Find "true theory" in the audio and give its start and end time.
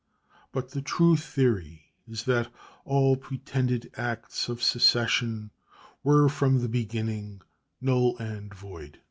0.81-1.93